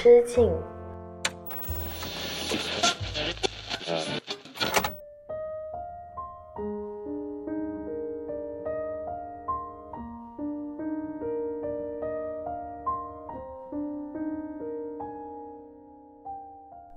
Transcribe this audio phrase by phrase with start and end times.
[0.00, 0.48] 之境。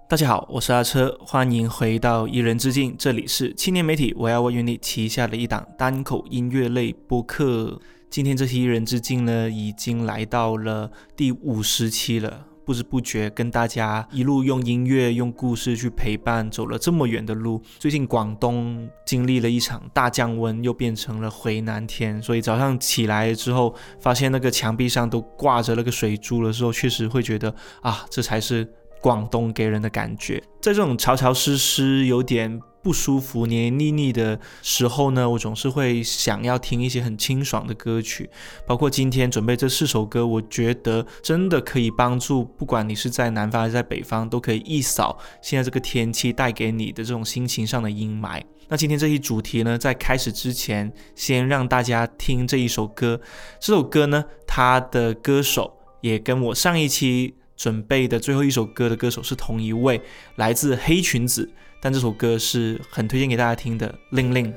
[0.08, 7.82] 大家好，我是阿车，欢迎回到一人之境，这里是青年媒体我要我与你旗下的一档单口音乐类播客。
[8.12, 17.62] 今天这期一人之境呢，已经来到了第五十期了，不知不觉跟大家一路用音乐、用故事去陪伴，走了这么远的路。
[17.78, 28.66] 最近广东经历了一场大降温，又变成了回南天，所以早上起来之后，发现那个墙壁上都挂着那个水珠的时候，确实会觉得啊，这才是。
[29.02, 38.30] 广东给人的感觉，在这种潮潮湿湿、有点不舒服、黏黏腻腻的时候呢，我总是会想要听一些很清爽的歌曲。
[38.66, 48.42] 包括今天准备这四首歌，我觉得真的可以帮助，不管你是在南方还是在北方，都可以一扫现在这个天气带给你的这种心情上的阴霾。
[48.68, 53.22] 那今天这一主题呢，在开始之前，先让大家听这一首歌。
[53.60, 57.36] 这首歌呢，它的歌手也跟我上一期。
[57.58, 60.02] 准备的最后一首歌的歌手是同一位，
[60.38, 61.48] 来自黑裙子，
[61.84, 63.94] 但这首歌是很推荐给大家听的。
[64.12, 64.54] 令令。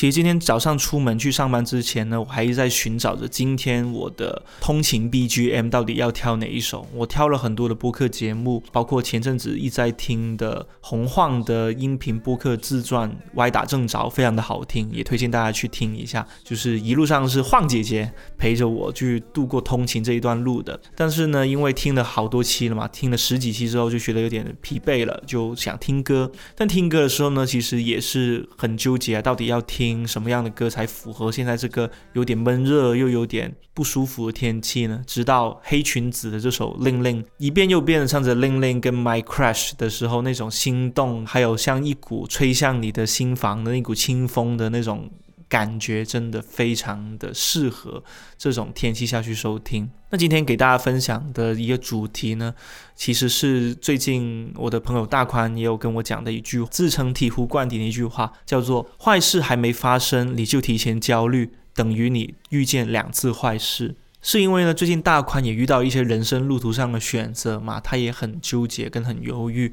[0.00, 6.88] 其实今天早上出门去上班之前呢，我还一直在寻找着今天我的通勤 BGM 到底要挑哪一首。
[6.94, 16.26] 我挑了很多的播客节目，包括前阵子一直在听的洪晃的音频播客自传《歪打正着》，非常的好听，也推荐大家去听一下。
[16.42, 20.80] 就是一路上是晃姐姐陪着我去度过通勤这一段路的。
[20.96, 26.32] 但是呢，因为听了好多期了嘛，听了十几期之后就觉得有点疲惫了，就想听歌。
[26.56, 29.89] 但听歌的时候呢，其实也是很纠结啊，到底要听。
[29.90, 35.02] 听什么样的歌才符合现在这个有点闷热又有点不舒服的天气呢？
[35.06, 45.10] 直到黑裙子的这首《令令》一遍又遍的唱着《令令》跟《My Crush》的时候，那种心动，还有像一股吹向你的心房的那股清风的那种。
[45.50, 48.02] 感觉真的非常的适合
[48.38, 49.90] 这种天气下去收听。
[50.10, 52.54] 那今天给大家分享的一个主题呢，
[52.94, 63.96] 其实是最近我的朋友大宽也有跟我讲的一句自称醍醐灌顶的一句话，叫做“坏事还没发生你就提前焦虑，等于你遇见两次坏事”。
[64.22, 69.72] 是因为呢，最近大宽也遇到一些人生路途上的选择嘛，他也很纠结跟很犹豫。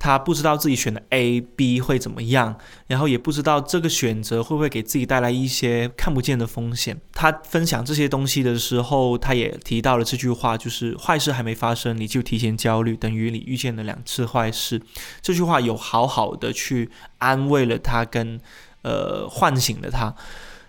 [0.00, 2.56] 他不知道自己选的 A、B 会怎么样，
[2.86, 6.98] 然后也不知道这个选择会不会给自己带来一些看不见的风险。
[7.12, 14.80] 他分享这些东西的时候，他也提到了这句话，就是坏事还没发生，你就提前焦虑，等于你遇见了两次坏事。
[15.20, 18.40] 这句话有好好的去安慰了他，跟
[18.80, 20.14] 呃唤醒了他。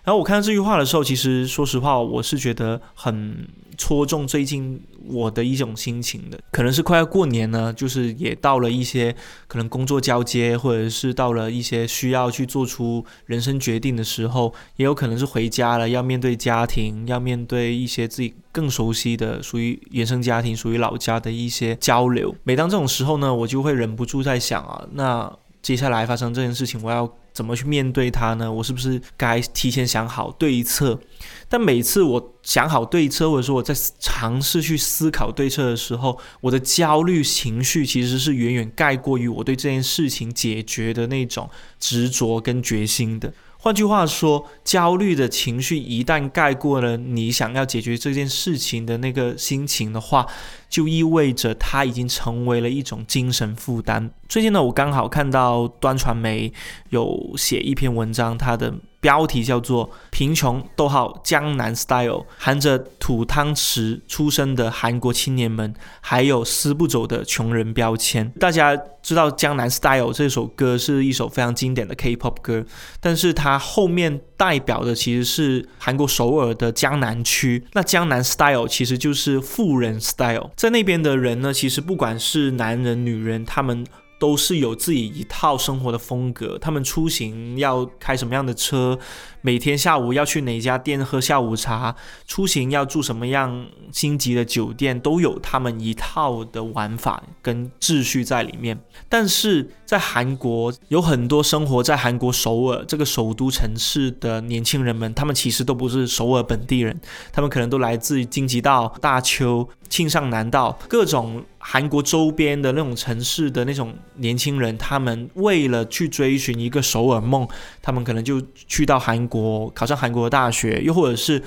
[0.04, 3.48] 然后我看到这句话的时候，其实说实话，我是觉得很
[3.78, 6.38] 戳中最近我的一种心情的。
[6.50, 9.14] 可能是快要过年呢，就是也到了一些
[9.46, 22.34] 可能工作交接，或者是到了一些需要去做出人生决定的时候，也有可能是回家了，要面对家庭，要面对一些自己更熟悉的、属于原生家庭、属于老家的一些交流。
[22.44, 27.12] 每当这种时候呢，我就会忍不住在想啊，那接下来发生这件事情，我要。
[27.32, 28.52] 怎么去面对它呢？
[28.52, 31.00] 我是不是该提前想好对策？
[31.48, 41.48] 但每次我想好对策，或者说我在尝试去思考对策的时候，我的焦虑情绪其实是远远盖过于我对这件事情解决的那种
[41.78, 43.32] 执着跟决心的。
[43.64, 50.26] 换句话说，焦虑的情绪一旦盖过了你想要解决这件事情的那个心情的话，
[50.68, 54.10] 就意味着它已经成为了一种精神负担。
[54.28, 56.52] 最近呢，我刚好看到端传媒
[56.90, 68.30] 有写一篇文章，它的标题叫做“贫穷逗号江南 style”，含着土汤匙出生的韩国青年们，还有撕不走的穷人标签。
[68.38, 72.64] 大家知道《江南 style》这首歌是一首非常经典的 K-pop 歌，
[73.00, 77.66] 但是它后面代表的其实是韩国首尔的江南区。
[77.72, 83.84] 那江南 style 其实就是富人 style，在那边的人呢，其实不管是男人、女人，他们。
[84.22, 88.96] 都是有自己一套生活的风格，他们出行要开什么样的车，
[89.42, 91.94] 每天下午要去哪家店喝下午茶，
[92.26, 98.78] 出行要住什么样星级的酒店，都有他们一套的玩法跟秩序在里面。
[99.08, 106.98] 但是在韩国，有很多生活在韩国首尔这个首都城市的年轻人们，他们其实都不是首尔本地人，
[107.32, 111.44] 他们可能都来自于京畿道、大邱、庆尚南道各种。
[111.64, 117.46] 韩国周边的那种城市的那种年轻人，他们为了去追寻一个首尔梦，
[117.80, 121.42] 他们可能就去到韩国考上韩国的大学，又或者是。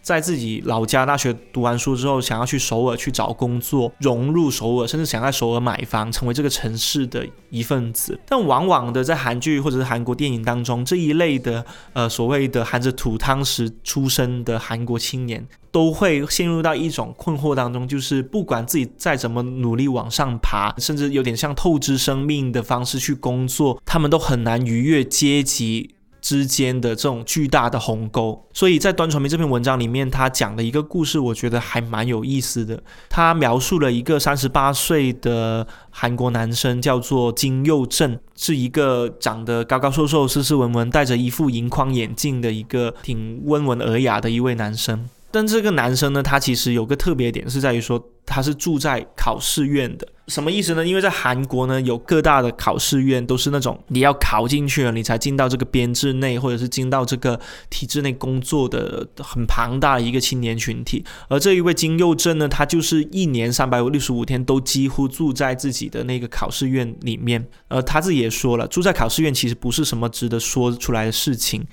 [0.00, 8.18] 在自己老家大学读完书之后，想要去首尔去找工作，融入首尔，甚至想在首尔买房，成为这个城市的一份子。
[8.26, 25.96] 但往往的在韩剧或者是韩国电影当中，这一类的呃所谓的含着土汤匙出生的韩国青年，都会陷入到一种困惑当中，就是不管自己再怎么努力往上爬，甚至有点像透支生命的方式去工作，他们都很难逾越阶级。
[26.28, 32.82] 之间的这种巨大的鸿沟，所以在端传媒这篇文章里面，他讲的一个故事，我觉得还蛮有意思的。
[33.08, 45.08] 他描述了一个三十八岁的韩国男生，叫做金佑镇，是一个长得高高瘦瘦、斯斯文文、戴着一副银框眼镜的一个挺温文尔雅的一位男生。
[45.30, 50.06] 但这个男生呢，他其实有个特别点，是在于说他是住在考试院的。
[50.28, 50.86] 什么意思呢？
[50.86, 57.40] 因为在韩国呢，有各大的考试院都是那种你要考进去了，你才进到这个编制内，或者是进到这个
[57.70, 61.02] 体制内工作的很庞大的一个青年群体。
[61.28, 67.48] 而这一位金佑镇呢，他就是一年三百六十五天都几乎住在自己的那个考试院里面。
[67.68, 71.66] 呃，他自己也说了，住在考试院其实不是什么值得说出来的事情。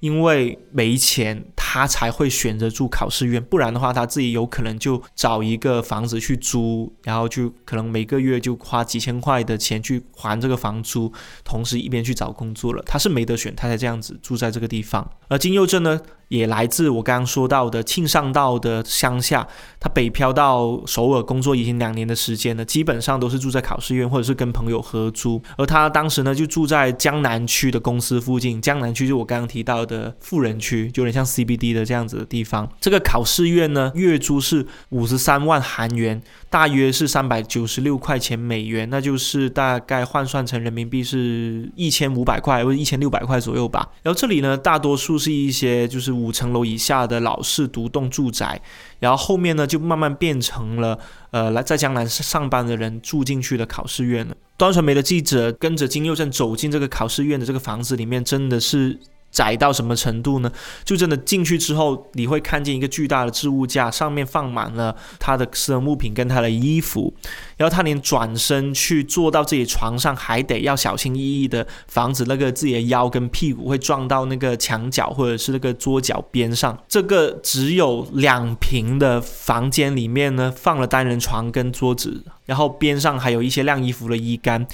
[0.00, 11.12] 因为没钱，他才会选择住考试院，不然的话，他自己有可能就找一个房房子去租，然后就可能每个月就花几千块的钱去还这个房租，
[11.42, 12.80] 同时一边去找工作了。
[12.86, 15.10] 他是没得选，他才这样子住在这个地方。
[15.26, 16.00] 而金佑镇呢？
[16.28, 19.46] 也来自我刚刚说到的庆尚道的乡下，
[19.80, 25.42] 他北漂到首尔工作已经两年的时间了，基本上都是住在考试院或者是跟朋友合租。
[25.56, 32.68] 而他当时呢，就住在江南区的公司附近，江南区就我刚刚提到的富人区，就有点像 CBD 的这样子的地方。
[32.80, 36.22] 这个考试院呢，月租是五十三万韩元。
[36.50, 43.86] 大约是三百九十六块钱美元，那就是大概换算成人民币是一千五百块或者一千六百块左右吧。
[44.02, 48.60] 然后这里呢，大多数是一些就是五层楼以下的老式独栋住宅，
[48.98, 50.98] 然后后面呢就慢慢变成了
[51.30, 54.36] 呃来在江南上班的人住进去的考试院了。
[54.56, 58.98] 端传媒的记者跟着金佑正走进这个考试院的这个房子里面，真的是。
[59.30, 60.50] 窄到什么程度呢？
[60.84, 67.14] 就真的进去之后，你会看见一个巨大的置物架，上面放满了他的私人物品跟他的衣服。
[67.56, 76.76] 然后他连转身去坐到自己床上，还得要小心翼翼的防止那个自己的腰跟屁股会撞到那个墙角或者是那个桌角边上。
[76.88, 84.66] 这个只有两平的房间里面呢，放了单人床跟桌子，然后边上还有一些晾衣服的衣杆。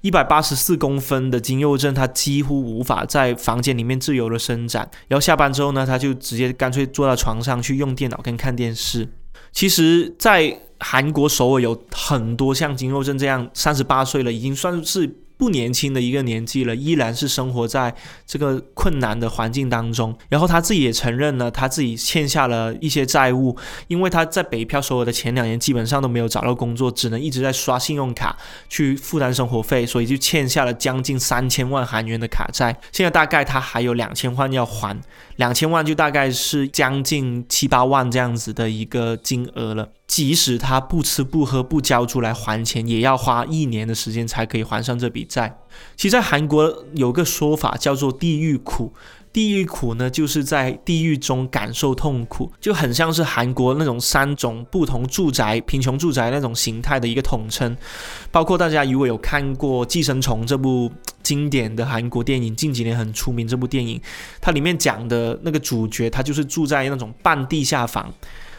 [0.00, 4.88] 一百八十四公分的金佑镇，他几乎无法在房间里面自由的伸展。
[5.08, 9.08] 然后下班之后呢，他就直接干脆坐到床上去用电脑跟看电视。
[9.52, 15.27] 其实，在韩国首尔有很多像金佑镇这样三十八岁了，已经算是。
[15.38, 17.94] 不年轻的一个年纪了，依然是生活在
[18.26, 20.14] 这个困难的环境当中。
[20.28, 28.36] 然后他自己也承认了，他自己欠下了一些债务，因为他在北漂所有的前两年基本上都没有找到工作，只能一直在刷信用卡
[28.68, 32.76] 去负担生活费，所以就欠下了将近三千万韩元的卡债。
[32.90, 35.00] 现在大概他还有两千万要还，
[35.36, 39.90] 两千万就大概是将近七八万这样子的一个金额了。
[40.08, 45.60] 即使他不吃不喝不交出来还钱，也要花一年的时间才可以还上这笔债。
[45.96, 48.92] 其实，在韩国有个说法叫做“地狱苦”，
[49.30, 57.76] 地狱苦呢，就是在地狱中感受痛苦，就很像是韩国那种三种不同住宅、贫穷住宅那种形态的一个统称。
[58.32, 60.90] 包括大家如果有看过《寄生虫》这部
[61.22, 64.00] 经典的韩国电影，近几年很出名这部电影，
[64.40, 68.10] 它里面讲的那个主角，他就是住在那种半地下房，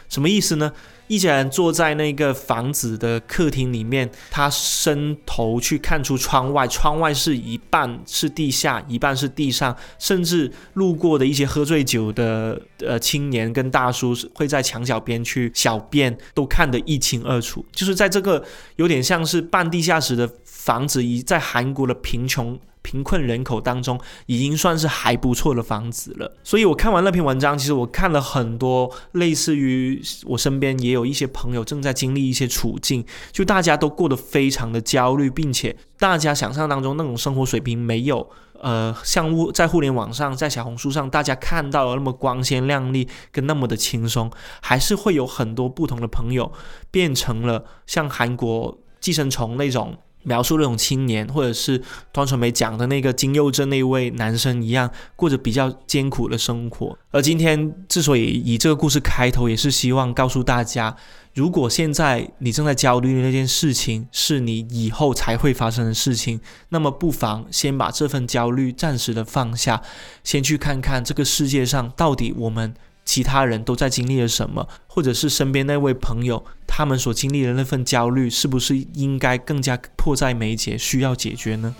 [0.08, 0.72] 什么意思呢？
[1.10, 17.66] 一家人坐在那个房子的客厅里面，他伸头去看出窗外，窗外是一半是地下，一半是地上，甚至路过的一些喝醉酒的呃青年跟大叔会在墙角边去小便，都看得一清二楚。
[17.72, 18.44] 就是在这个
[18.76, 22.56] 有点像是半地下室的房子，以在韩国的贫穷。
[22.82, 26.36] 贫困人口当中，已经算是还不错的房子了。
[26.42, 38.28] 所以我看完那篇文章，其实我看了很多类似于我身边也有一些朋友正在经历一些处境，就大家都过得非常的焦虑，并且大家想象当中那种生活水平没有
[38.60, 46.50] 呃像物在互联网上在小红书上大家看到的那么光鲜亮丽跟那么的轻松，还是会有很多不同的朋友
[46.90, 49.98] 变成了像韩国寄生虫那种。
[50.22, 51.80] 描述那种青年，或者是
[52.12, 56.98] 段传梅讲的那个金佑镇那位男生一样，过着比较艰苦的生活。
[57.10, 60.96] 而今天之所以以这个故事开头，也是希望告诉大家，
[61.34, 69.82] 如果现在你正在焦虑的那件事情是你以后才会发生的事情，那么不妨先把这份焦虑暂时的放下，
[70.22, 72.74] 先去看看这个世界上到底我们。
[73.10, 81.74] 其他人都在经历了什么，或者是身边那位朋友，他们所经历的那份焦虑，是不是应该更加迫在眉睫，需要解决呢？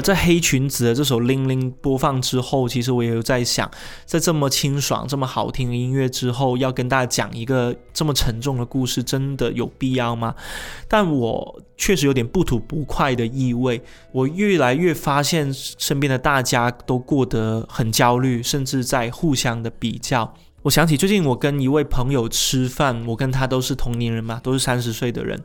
[0.00, 3.70] 在黑裙子的这首《铃铃》播放之后，其实我也有在想，
[4.04, 10.34] 在这么清爽、这么好听的音乐之后，要跟大家讲一个这么沉重的故事，真的有必要吗？
[10.88, 13.80] 但我确实有点不吐不快的意味。
[14.12, 20.34] 我越来越发现，身边的大家都过得很焦虑，甚至在互相的比较。
[20.62, 25.40] 我想起最近我跟一位朋友吃饭，我跟他都是同龄人嘛，都是三十岁的人，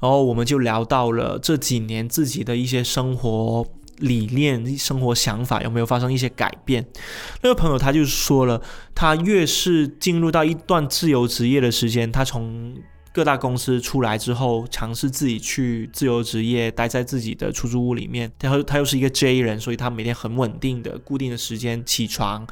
[0.00, 3.66] 然后我们就聊到了这几年自己的一些生活。
[4.00, 6.84] 理念、生活想法有没有发生一些改变？
[7.42, 8.60] 那个朋友他就说了，
[8.94, 12.76] 他越是进入到一段自由职业的时间，他从
[13.12, 18.30] 各大公司出来之后，尝试自己去自由职业，待在自己的出租屋里面。
[18.40, 22.46] 然后他又是一个 J 人，所以他每天很稳定的、固定的时间起床、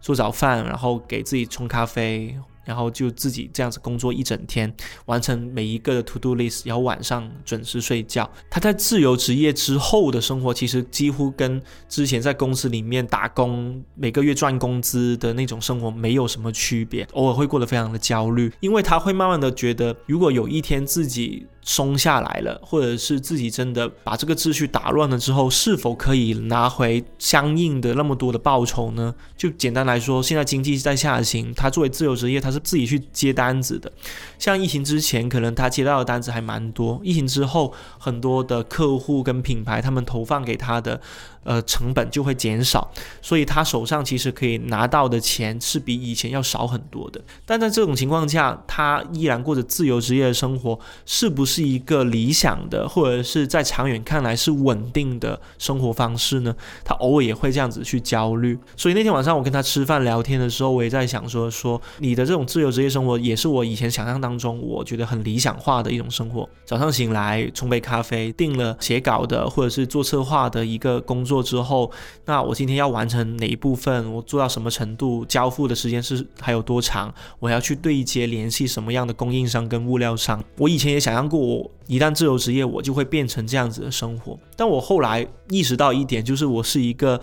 [0.00, 2.36] 做早饭，然后给自己冲咖啡。
[2.64, 4.72] 然后就自己这样子工作一整天，
[5.06, 8.30] 完成每一个的 to do list，然后晚上准时睡觉。
[8.50, 21.46] 他在自由职业之后的生活，其实几乎跟之前在公司里面打工，每个月赚工资的那种生活没有什么区别，偶尔会过得非常的焦虑，因为他会慢慢的觉得，如果有一天自己。
[21.62, 29.14] 松下来了，或者是自己真的把这个秩序打乱了之后，是否可以拿回相应的那么多的报酬呢？
[29.36, 33.90] 就简单来说，现在经济在下行，他作为自由职业，他是自己去接单子的。
[34.38, 41.00] 像疫情之前，可能他接到的单子还蛮多，疫情之后，很多的客户跟品牌他们投放给他的。
[41.44, 47.20] 呃，成本就会减少，所以他手上其实可以拿到的钱是比以前要少很多的。
[47.44, 56.54] 但在这种情况下，他依然过着自由职业的生活，是不是一个理想的，或者是在长远看来是稳定的生活方式呢？
[56.84, 58.56] 他偶尔也会这样子去焦虑。
[58.76, 66.48] 所以那天晚上我跟他吃饭聊天的时候，我也在想说，说你的这种自由职业生活，也是我以前想象当中我觉得很理想化的一种生活。
[66.64, 71.31] 早上醒来冲杯咖啡，定了写稿的或者是做策划的一个工作。
[71.32, 71.90] 做之后，
[72.26, 74.12] 那我今天要完成哪一部分？
[74.12, 75.24] 我做到什么程度？
[75.24, 77.12] 交付的时间是还有多长？
[77.38, 80.44] 我要去对接联系什么样的供应商跟物料商？
[80.58, 84.38] 我以前也想象过，我一旦自由职业，我就会变成这样子的生活。
[84.54, 87.18] 但我后来意识到一点，就是我是一个。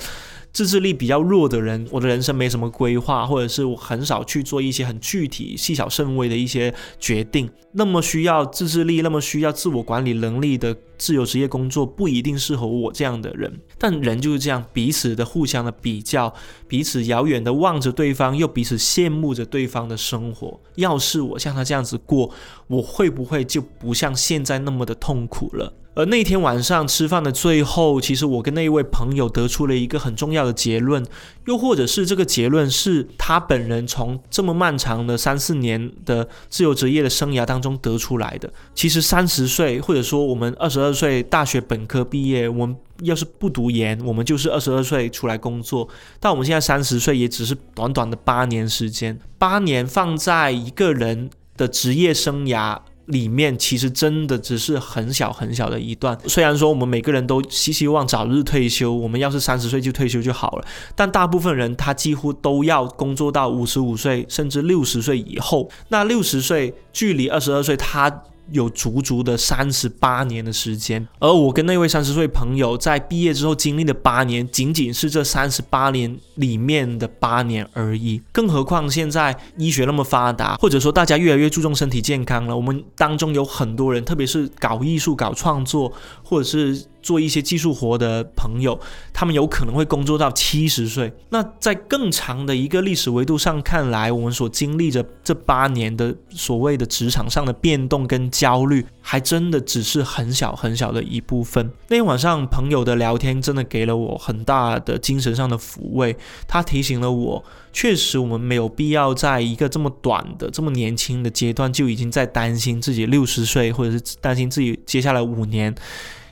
[0.51, 7.49] 自制力比较弱的人，我的人生没什么规划，或者是我很少去做一些很具体、细小甚微的一些决定。
[7.71, 13.59] 那么需要自制力、那么需要自我管理能力的自由职业工作，不一定适合我这样的人。
[13.77, 16.33] 但人就是这样，彼此的互相的比较，
[16.67, 20.59] 彼此遥远的望着对方，又彼此羡慕着对方的生活。
[20.75, 22.31] 要是我像他这样子过，
[22.65, 25.71] 我会不会就不像现在那么的痛苦了？
[25.99, 31.05] 而那天晚上吃饭的最后，其实我跟那一位朋友得出了一个很重要的结论，
[31.45, 38.49] 又或者是这个结论是他本人从这么漫长的三四年的自由职业的生涯当中得出来的。
[38.73, 45.85] 其实三十岁，或者说我们二十二岁大学本科毕业，我们要是不读研，我们就是二十二岁出来工作。
[46.21, 52.79] 但我们现在三十岁，也只是短短的八年时间，八年放在一个人的职业生涯。
[53.09, 56.17] 里面其实真的只是很小很小的一段。
[56.25, 65.69] 虽然说我们每个人都希希望早日退休，我们要是三十岁就退休就好了，但大部分人他几乎都要工作到五十五岁甚至六十岁以后。
[65.89, 68.23] 那六十岁距离二十二岁，他。
[68.51, 78.21] 有足足的三十八年的时间，而我跟那位三十岁朋友在毕业之后经历的八年，仅仅是这三十八年里面的八年而已。
[78.31, 85.91] 更何况现在医学那么发达，或者说大家越来越注重身体健康了，我们当中有很多人，特别是搞艺术、搞创作，
[86.23, 86.85] 或者是。
[87.09, 88.79] 做一些技术活的朋友，
[89.11, 91.11] 他们有可能会工作到七十岁。
[91.29, 101.71] 那在更长的一个历史维度上看来，我们所经历着这八年的所谓的职场上的变动跟焦虑，还真的只是很小很小的一部分。
[101.87, 106.15] 那天晚上朋友的聊天真的给了我很大的精神上的抚慰。
[106.47, 107.43] 他提醒了我，
[107.73, 115.73] 确实我们没有必要在一个这么短的、这么年轻的阶段就已经在担心自己六十岁，或者是担心自己接下来五年。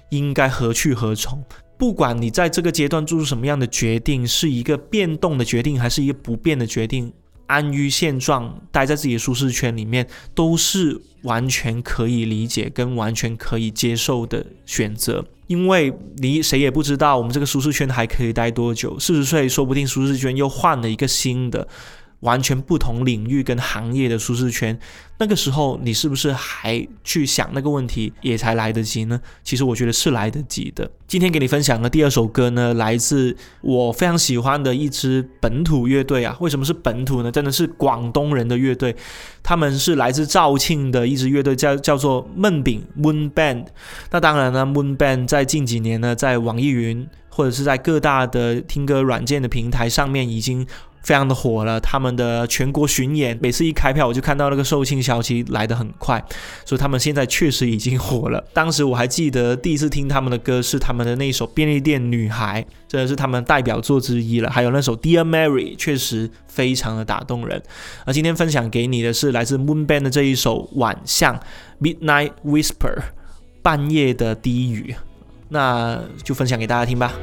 [0.09, 1.43] 应该何去何从？
[1.77, 7.13] 不管你在这个阶段做出什么样的决定，是一个变动的决定，还是一个不变的决定，
[7.45, 15.23] 安于现状，待在自己的舒适圈里面，都是完全可以理解跟完全可以接受的选择。
[15.45, 21.67] 因为你谁也不知道我们这个舒适圈还可以待多久，四十岁说不定舒适圈又换了一个新的。
[22.21, 24.77] 完全不同领域跟行业的舒适圈，
[25.19, 29.21] 那个时候你是不是还去想那个问题也才来得及呢？
[29.43, 30.89] 其实我觉得是来得及的。
[31.07, 36.35] 今天给你分享的第二首歌呢，来自我非常喜欢的一支本土乐队啊。
[36.39, 37.31] 为什么是本土呢？
[37.31, 38.95] 真的是广东人的乐队，
[39.43, 43.67] 他们是来自肇庆的一支乐队，叫叫做梦饼 Moon Band。
[44.09, 50.65] 那当然呢，Moon Band 在近几年呢，在网易云或者是在各大的听歌软件的平台上面已经。
[51.03, 56.21] 非常的火了，他们的全国巡演，每次一开票我就看到那个售罄消息来得很快，
[56.65, 58.43] 所以他们现在确实已经火了。
[58.53, 64.49] 当时我还记得第一次听他们的歌是他们的那首《便利店女孩》，真的是他们代表作之一了。
[64.49, 67.61] 还有那首《Dear Mary》，确实非常的打动人。
[68.05, 71.39] 而今天分享给你的是来自 Moon Band 的这一首《晚象》
[71.81, 72.97] （Midnight Whisper），
[73.61, 74.95] 半夜的低语，
[75.49, 77.13] 那就分享给大家听吧。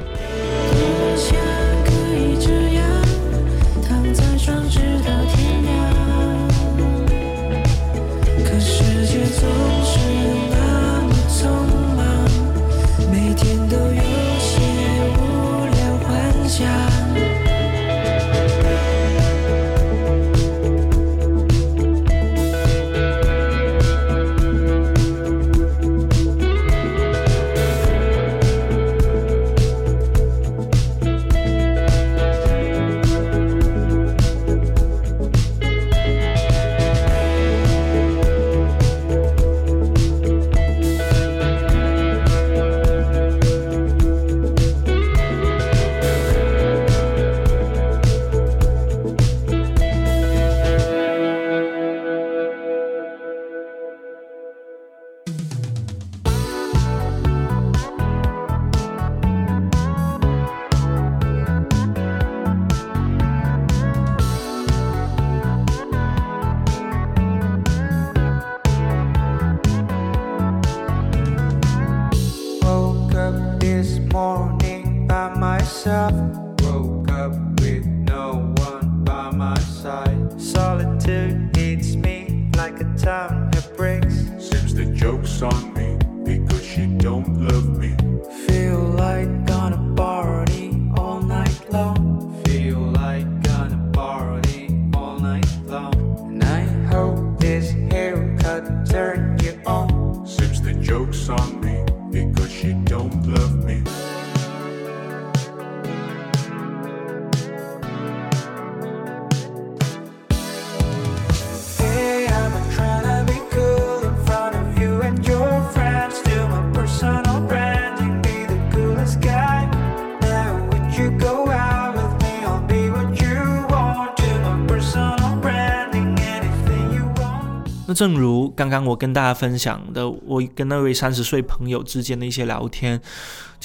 [127.95, 133.01] 正如刚刚我跟大家分享的，我跟那位三十岁朋友之间的一些聊天。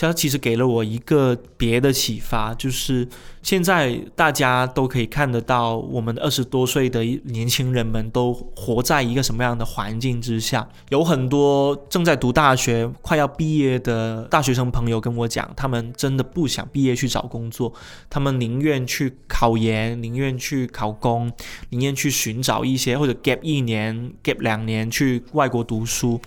[0.07, 3.07] 它其实给了我一个别的启发，就是
[3.43, 10.67] 现在大家都可以看得到，我们二十多岁的年轻人们都活在一个什么样的环境之下。
[10.89, 17.73] 有很多正在读大学、快要毕业的大学生朋友跟我讲，他们真的不想毕业去找工作，
[18.09, 21.31] 他们宁愿去考研，宁愿去考公，
[21.69, 26.21] 宁愿去寻找一些或者 gap 一年、gap 两年去外国读书。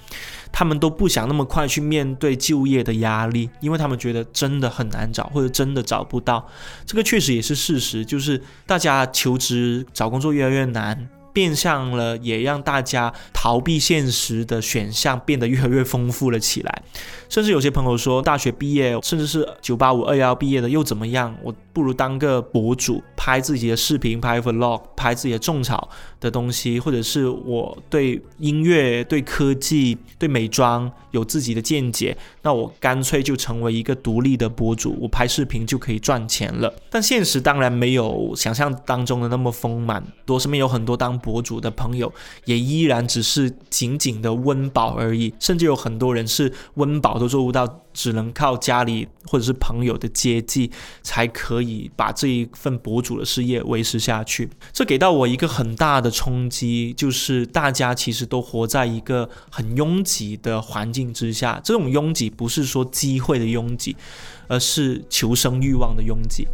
[0.53, 6.47] 他们都不想那么快去面对就业的压力，因为他们觉得真的很难找，或者真的找不到。
[6.85, 11.09] 这个确实也是事实，就是大家求职找工作越来越难。
[11.33, 16.83] 变相了，也让大家逃避现实的选项变得越来越丰富了起来。
[17.27, 21.35] 甚至有些朋友说，大学毕业，甚至是九八五二幺毕业的又怎么样？
[21.41, 36.71] 我不如当个博主，拍自己的视频，拍 vlog，拍自己的种草的东西，或者是我对音乐、对科技、对美妆有自己的见解，那我干脆就成为一个独立的博主，我拍视频就可以赚钱了。
[36.91, 41.19] 但现实当然没有想象当中的那么丰满，我身边有很多当。
[41.23, 50.69] 博主的朋友也依然只是仅仅的温饱而已，甚至有很多人是温饱都做不到，只能靠家里或者是朋友的接济，
[51.01, 54.49] 才可以把这一份博主的事业维持下去。
[54.73, 61.61] 这给到我一个很大的冲击，就是大家其实都活在一个很拥挤的环境之下。
[61.63, 63.95] 这种拥挤不是说机会的拥挤，
[64.47, 66.45] 而是求生欲望的拥挤。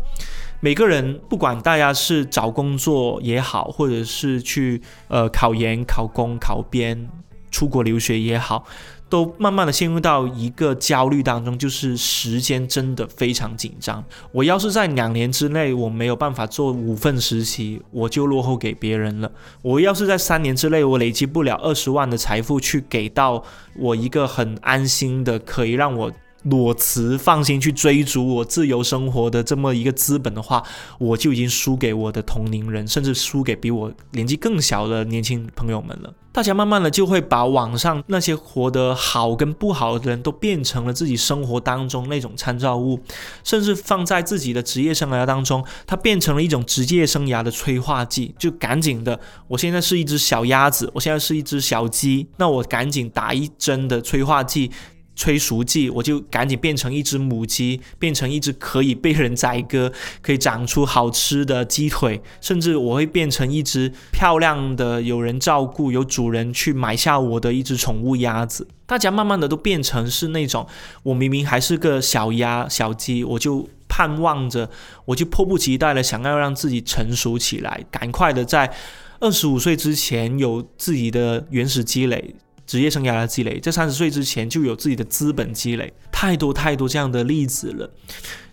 [0.61, 7.07] 每个人，不管大家是找工作也好，或者是去呃考研、考公、考编、
[7.49, 8.65] 出国留学也好，
[9.07, 14.03] 都慢慢的陷入到一个焦虑当中，就是时间真的非常紧张。
[14.33, 19.31] 我要是在两年之内我没有办法做五份实习，我就落后给别人了。
[19.61, 23.41] 我要是在三年之内我累积不了二十万的财富，去给到
[23.77, 26.11] 我一个很安心的，可以让我。
[26.43, 30.63] 裸辞，放心去追逐我自由生活的这么一个资本的话，
[30.97, 36.13] 我就已经输给我的同龄人，甚至输给比我年纪更小的年轻朋友们了。
[36.31, 42.99] 大家慢慢的就会把网上那些活得好跟不好的人都变成了自己生活当中那种参照物，
[43.43, 48.33] 甚至放在自己的职业生涯当中，它变成了一种职业生涯的催化剂。
[48.37, 54.71] 就赶紧的，我现在是一只小鸭子，我现在是一只小鸡，那我赶紧打一针的催化剂。
[55.19, 68.65] 催熟剂，我就赶紧变成一只母鸡，变成一只可以被人宰割、可以长出好吃的鸡腿，甚至我会变成一只漂亮的、有人照顾、有主人去买下我的一只宠物鸭子。
[68.85, 70.65] 大家慢慢的都变成是那种，
[71.03, 74.69] 我明明还是个小鸭、小鸡，我就盼望着，
[75.03, 78.71] 我就迫不及待的想要让自己成熟起来，赶快的在
[79.19, 82.33] 二十五岁之前有自己的原始积累。
[82.69, 87.89] 职业生涯的积累，在三十岁之前就有自己的资本积累，太多太多这样的例子了。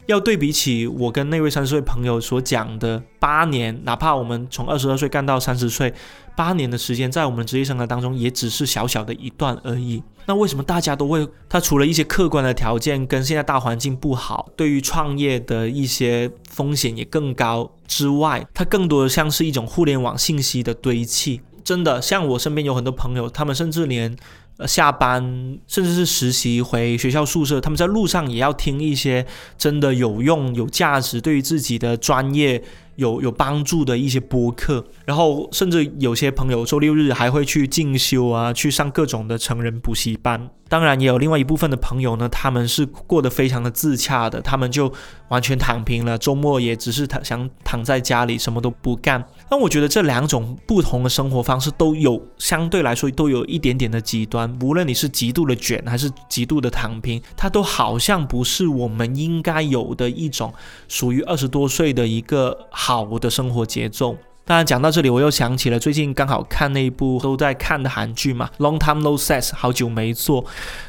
[0.07, 5.92] 要对比起我跟那位三十岁朋友所讲的八年，哪怕我们从二十二岁干到三十岁，
[6.35, 10.02] 八年的时间，在我们职业生涯当中也只是小小的一段而已。
[10.24, 11.29] 那为什么大家都会？
[11.46, 21.42] 他除了一些客观的条件跟现在大环境不好，对于创业的一些风险也更高之外，它更多的像是一种互联网信息的堆砌。
[21.66, 24.16] 真的，像我身边有很多朋友，他们甚至连
[24.59, 25.20] 呃下班，
[25.66, 29.26] 甚至是实习回学校宿舍，他们在路上也要听一些
[29.59, 32.62] 真的有用、有价值，对于自己的专业。
[32.96, 40.48] 有有帮助的一些播客，然后甚至有些朋友周六日还会去进修啊，去上各种的成人补习班。
[40.66, 44.90] 当然，也有另外一部分的朋友呢，他们是过得非常的自洽的，他们就
[45.29, 49.22] 完全躺平了，周末也只是躺想躺在家里什么都不干。
[49.50, 60.52] 那我觉得这两种不同的生活方式都有相对来说都有一点点的极端，无论你是极度的卷还是极度的躺平，它都好像不是我们应该有的一种
[60.88, 62.56] 属于二十多岁的一个。
[62.70, 64.16] 好的生活节奏。
[64.44, 70.44] 当然，讲到这里，我又想起了最近刚好看那一部都在看的韩剧嘛，《Long Time No Sex》，好久没做。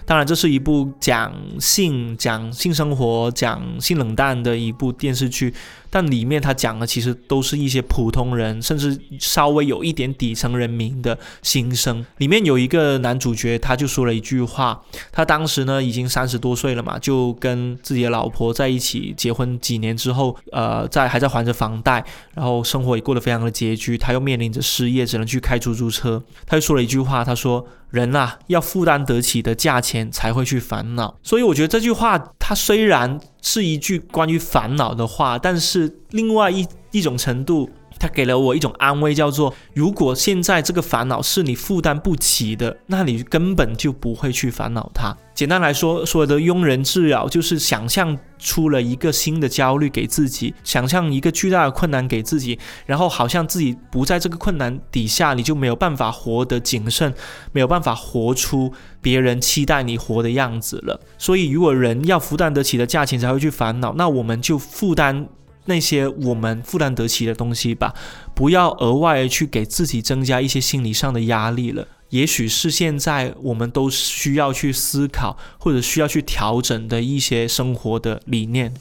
[0.07, 5.53] 当然，这是一部讲性、讲性生活、讲性冷淡的一部电视剧。
[5.89, 12.05] 但里面他讲的其实都是一些普通人，甚至稍微有一点底层人民的心声。
[12.19, 26.21] 里面有一个男主角，他就说了一句话：他当时呢已经三十多岁了嘛，就跟自己的老婆在一起结婚几年之后，呃，在还在还着房贷，然后生活也过得非常的拮据，他又面临着失业，只能去开出租车。
[26.45, 27.65] 他就说了一句话，他说。
[27.89, 31.15] 人啊，要负担得起的价钱才会去烦恼。
[31.23, 37.69] 所以我觉得这句话，它虽然是一句关于烦恼的话，但是另外一一种程度，
[37.99, 45.15] 它给了我一种安慰，叫做如果现在这个烦恼是你负担不起的，那你根本就不会去烦恼它。
[45.37, 57.13] 简单来说，所有的庸人自扰就是想象出了一个新的焦虑给自己，想象一个巨大的困难给自己，然后好像自己不在这个困难底下，你就没有办法活得谨慎，
[57.51, 60.99] 没有办法活出别人期待你活的样子了。
[61.19, 65.29] 所以，如果人要负担得起的价钱才会去烦恼，那我们就负担
[65.65, 67.93] 那些我们负担得起的东西吧，
[68.33, 71.87] 不要额外去给自己增加一些心理上的压力了。
[72.09, 78.73] 也许是现在我们都需要去思考或者需要去调整的一些生活的理念。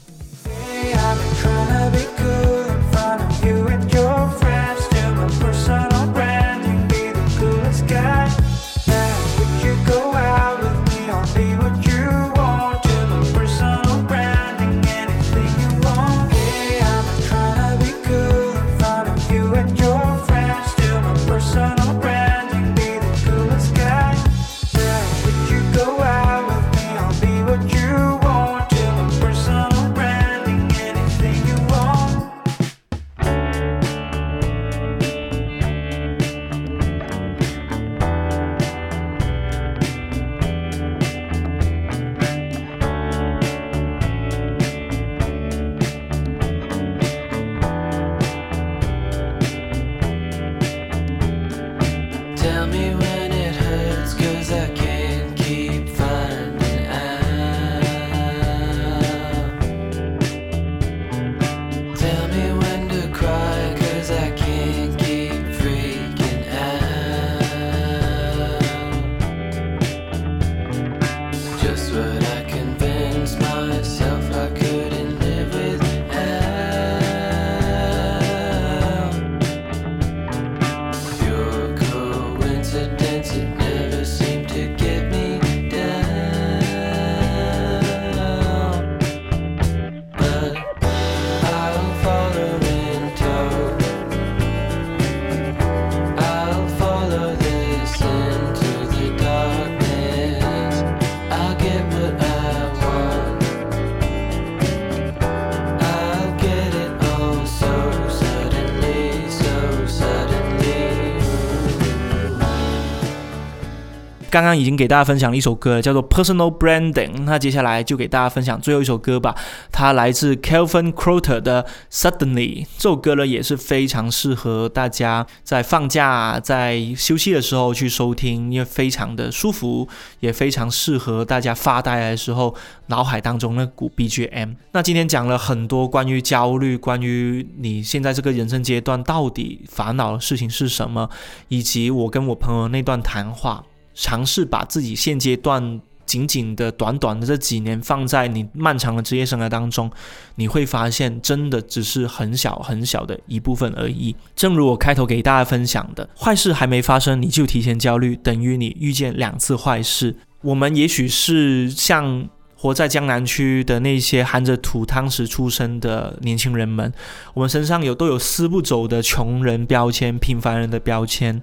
[114.37, 116.93] 刚刚已经给大家分享了一首歌，叫做《Personal Branding》。
[117.23, 119.35] 那接下来就给大家分享最后一首歌吧。
[119.71, 122.63] 它来自 Kelvin Croter 的《Suddenly》。
[122.77, 129.87] 这首歌呢也是非常适合大家在放假、在休息的时候去收听，因为非常的舒服，
[130.19, 132.53] 也非常适合大家发呆的时候
[132.89, 134.53] 脑海当中那股 BGM。
[134.73, 141.09] 那今天讲了很多关于焦虑，关于你现在这个人生阶段到底烦恼的事情是什么，
[141.47, 143.63] 以及我跟我朋友那段谈话。
[143.99, 149.91] 尝试把自己现阶段仅仅的短短的这几年放在你漫长的职业生涯当中，
[150.35, 154.15] 你会发现真的只是很小很小的一部分而已。
[154.35, 160.15] 正如我开头给大家分享的，坏事还没发生你就提前焦虑，等于你遇见两次坏事。
[160.41, 166.93] 我们也许是像活在江南区的那些含着土汤匙出生的年轻人们，
[167.33, 171.41] 我们身上有都有撕不走的穷人标签、平凡人的标签。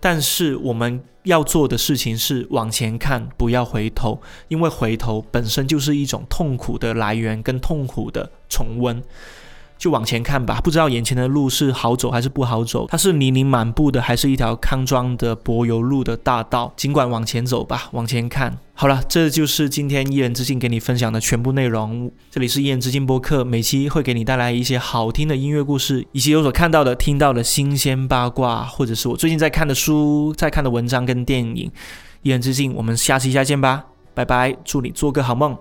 [0.00, 9.02] 但是我们要做的事情是往前看，不要回头，因为回头本身就是一种痛苦的来源跟痛苦的重温。
[9.80, 16.70] 就往前看吧，不知道眼前的路是好走还是不好走，它是泥泞满布的，还是一条康庄的柏油路的大道。
[16.76, 18.58] 尽管往前走吧，往前看。
[18.74, 22.12] 好了，这就是今天一人之境给你分享的全部内容。
[22.30, 31.72] 这里是一人之境播客，每期会给你带来一些好听的音乐故事，以及有所看到的、听到的新鲜八卦，或者是我最近在看的书、在看的文章跟电影。
[32.20, 35.56] 一人之境，我们下期再见吧，拜拜，祝你做个好梦。